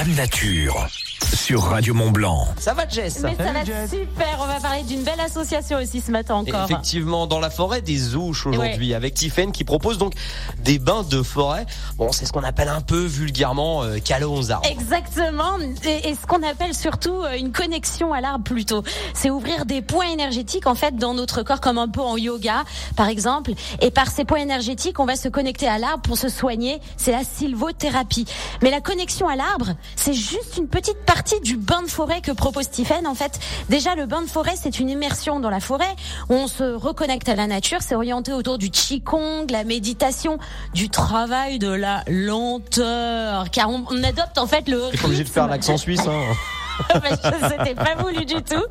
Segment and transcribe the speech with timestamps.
[0.00, 2.46] Dame Nature sur Radio Mont Blanc.
[2.58, 6.00] Ça va Jess Mais ça va être super, on va parler d'une belle association aussi
[6.00, 6.64] ce matin encore.
[6.64, 10.14] Effectivement, dans la forêt des Ouches aujourd'hui, avec Tiffen qui propose donc
[10.58, 11.66] des bains de forêt.
[11.96, 14.68] Bon, c'est ce qu'on appelle un peu vulgairement euh, aux arbres.
[14.68, 18.82] Exactement, et, ce qu'on appelle surtout euh, une connexion à l'arbre plutôt.
[19.14, 22.64] C'est ouvrir des points énergétiques en fait dans notre corps comme un peu en yoga
[22.96, 23.52] par exemple.
[23.80, 26.80] Et par ces points énergétiques, on va se connecter à l'arbre pour se soigner.
[26.96, 28.26] C'est la sylvothérapie.
[28.62, 32.30] Mais la connexion à l'arbre, c'est juste une petite partie du bain de forêt que
[32.30, 33.04] propose Stephen.
[33.08, 35.96] En fait, déjà le bain de forêt, c'est une immersion dans la forêt
[36.28, 37.78] où on se reconnecte à la nature.
[37.80, 40.38] C'est orienté autour du qigong, la méditation,
[40.72, 44.90] du travail de la lenteur, car on, adopte en fait le.
[44.92, 46.06] T'es obligé de faire l'accent suisse.
[46.06, 46.22] Hein.
[47.48, 48.64] C'était pas voulu du tout.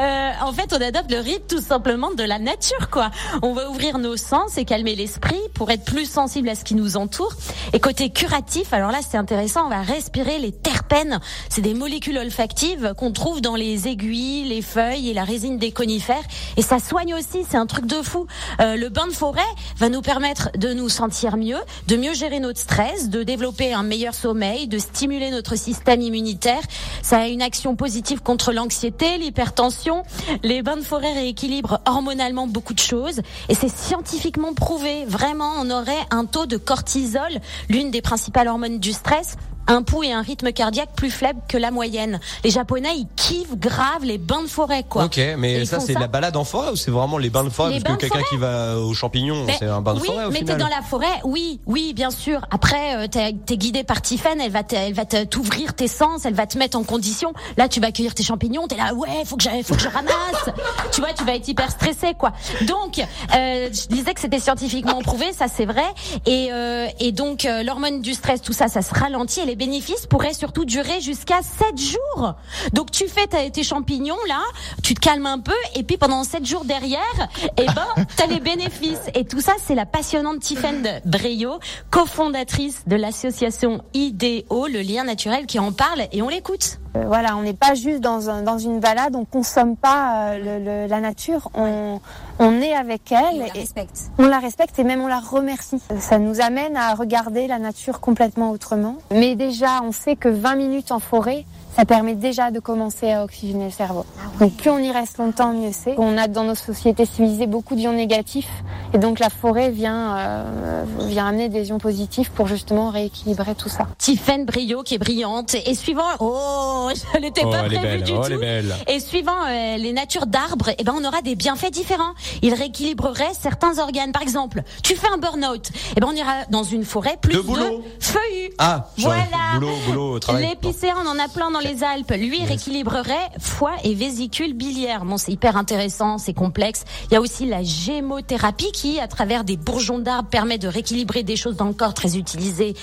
[0.00, 3.10] Euh, en fait, on adopte le rythme tout simplement de la nature, quoi.
[3.42, 6.74] On va ouvrir nos sens et calmer l'esprit pour être plus sensible à ce qui
[6.74, 7.32] nous entoure.
[7.72, 11.20] Et côté curatif, alors là, c'est intéressant, on va respirer les terpènes.
[11.48, 15.72] C'est des molécules olfactives qu'on trouve dans les aiguilles, les feuilles et la résine des
[15.72, 16.24] conifères.
[16.56, 18.26] Et ça soigne aussi, c'est un truc de fou.
[18.60, 19.40] Euh, le bain de forêt
[19.76, 23.82] va nous permettre de nous sentir mieux, de mieux gérer notre stress, de développer un
[23.82, 26.62] meilleur sommeil, de stimuler notre système immunitaire.
[27.02, 30.02] Ça a une action positive contre l'anxiété, l'hypertension.
[30.42, 35.06] Les bains de forêt rééquilibrent hormonalement beaucoup de choses et c'est scientifiquement prouvé.
[35.06, 39.36] Vraiment, on aurait un taux de cortisol, l'une des principales hormones du stress,
[39.68, 42.20] un pouls et un rythme cardiaque plus faible que la moyenne.
[42.42, 45.04] Les Japonais, ils kiffent grave les bains de forêt, quoi.
[45.04, 47.80] Ok, mais ça, c'est la balade en forêt ou c'est vraiment les bains de forêt?
[47.80, 50.56] Parce que quelqu'un qui va aux champignons, c'est un bain de forêt au mais t'es
[50.56, 52.40] dans la forêt, oui, oui, bien sûr.
[52.50, 56.34] Après, euh, t'es es guidé par Tiffen, elle va elle va t'ouvrir tes sens, elle
[56.34, 57.32] va te mettre en condition.
[57.56, 59.88] Là, tu vas cueillir tes champignons, t'es là, ouais, faut que j'aille, faut que je
[59.88, 60.50] ramasse.
[60.92, 62.32] tu vois, tu vas être hyper stressé, quoi.
[62.62, 65.86] Donc, euh, je disais que c'était scientifiquement prouvé, ça c'est vrai.
[66.26, 69.40] Et, euh, et donc, euh, l'hormone du stress, tout ça, ça se ralentit.
[69.40, 72.34] Et bénéfices pourraient surtout durer jusqu'à 7 jours.
[72.72, 74.40] Donc tu fais tes champignons là,
[74.82, 78.40] tu te calmes un peu et puis pendant 7 jours derrière, eh ben t'as les
[78.40, 79.10] bénéfices.
[79.14, 81.58] Et tout ça, c'est la passionnante Tiffaine Breyo,
[81.90, 86.78] cofondatrice de l'association IDEO, le lien naturel, qui en parle et on l'écoute.
[86.96, 90.84] Euh, voilà, on n'est pas juste dans, un, dans une balade, on consomme pas euh,
[90.84, 92.00] le, la nature, on,
[92.38, 93.36] on est avec elle.
[93.36, 94.00] Et on la respecte.
[94.18, 95.80] On la respecte et même on la remercie.
[95.98, 98.96] Ça nous amène à regarder la nature complètement autrement.
[99.10, 101.44] Mais déjà, on sait que 20 minutes en forêt,
[101.76, 104.04] ça permet déjà de commencer à oxygéner le cerveau.
[104.40, 105.94] Donc plus on y reste longtemps, mieux c'est.
[105.98, 108.50] On a dans nos sociétés civilisées beaucoup d'ions négatifs
[108.92, 113.68] et donc la forêt vient euh, vient amener des ions positifs pour justement rééquilibrer tout
[113.68, 113.86] ça.
[113.98, 118.22] Tiffaine Brio qui est brillante et suivant oh je l'étais pas oh, prévu du oh,
[118.24, 118.40] tout
[118.86, 122.14] et suivant euh, les natures d'arbres eh ben on aura des bienfaits différents.
[122.42, 124.12] Il rééquilibrerait certains organes.
[124.12, 127.40] Par exemple, tu fais un burn-out, eh ben on ira dans une forêt plus de,
[127.40, 128.50] de feuillus.
[128.58, 129.24] Ah, voilà.
[129.54, 130.48] Boulot, boulot, travail.
[130.48, 135.04] L'épicéa, on en a plein dans les les Alpes, lui, rééquilibrerait foie et vésicule biliaire.
[135.04, 136.84] Bon, c'est hyper intéressant, c'est complexe.
[137.10, 141.24] Il y a aussi la gémothérapie qui, à travers des bourgeons d'arbres, permet de rééquilibrer
[141.24, 142.74] des choses dans le corps très utilisées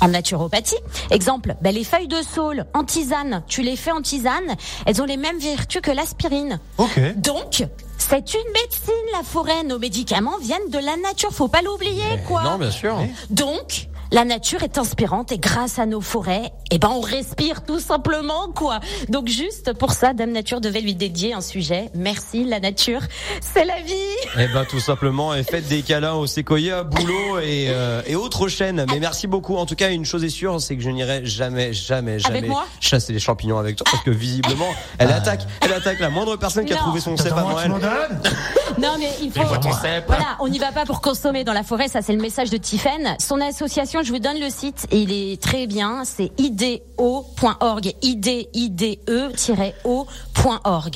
[0.00, 0.74] en naturopathie.
[1.12, 5.04] Exemple, ben, les feuilles de saule en tisane, tu les fais en tisane, elles ont
[5.04, 6.58] les mêmes vertus que l'aspirine.
[6.78, 6.98] Ok.
[7.16, 7.64] Donc,
[7.98, 9.62] c'est une médecine, la forêt.
[9.62, 11.30] Nos médicaments viennent de la nature.
[11.30, 12.42] Faut pas l'oublier, quoi.
[12.42, 12.98] Non, bien sûr.
[13.30, 17.80] Donc, la nature est inspirante et grâce à nos forêts, eh ben on respire tout
[17.80, 18.80] simplement quoi.
[19.08, 21.90] Donc juste pour ça, Dame Nature devait lui dédier un sujet.
[21.94, 23.00] Merci la nature,
[23.40, 23.92] c'est la vie.
[24.38, 28.48] Eh ben tout simplement, et faites des câlins au séquoia, boulot et, euh, et autres
[28.48, 28.84] chaînes.
[28.90, 29.56] Mais merci beaucoup.
[29.56, 32.48] En tout cas, une chose est sûre, c'est que je n'irai jamais, jamais, jamais
[32.80, 35.16] chasser les champignons avec toi parce que visiblement, elle ah.
[35.16, 37.72] attaque, elle attaque la moindre personne qui a trouvé son cep avant elle.
[38.76, 39.40] Non mais il faut.
[40.06, 41.86] Voilà, on n'y va pas pour consommer dans la forêt.
[41.86, 43.16] Ça c'est le message de Tiffen.
[43.20, 46.04] Son association je vous donne le site et il est très bien.
[46.04, 47.92] C'est ideo.org.
[48.02, 48.96] ide-o.org.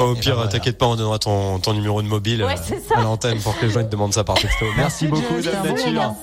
[0.00, 2.54] Au pire, t'inquiète pas, on donnera ton, ton numéro de mobile ouais,
[2.94, 4.66] à l'antenne pour que les gens te demandent ça par texto.
[4.76, 6.14] Merci beaucoup, Dame Nature.